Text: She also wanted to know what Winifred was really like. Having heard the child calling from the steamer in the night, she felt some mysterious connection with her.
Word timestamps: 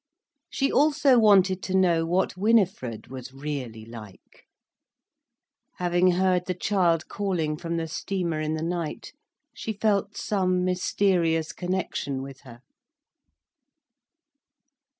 She 0.49 0.71
also 0.71 1.19
wanted 1.19 1.61
to 1.61 1.77
know 1.77 2.07
what 2.07 2.35
Winifred 2.35 3.05
was 3.05 3.33
really 3.35 3.85
like. 3.85 4.47
Having 5.75 6.13
heard 6.13 6.47
the 6.47 6.55
child 6.55 7.07
calling 7.07 7.55
from 7.55 7.77
the 7.77 7.87
steamer 7.87 8.39
in 8.41 8.55
the 8.55 8.63
night, 8.63 9.13
she 9.53 9.73
felt 9.73 10.17
some 10.17 10.65
mysterious 10.65 11.53
connection 11.53 12.23
with 12.23 12.39
her. 12.39 12.61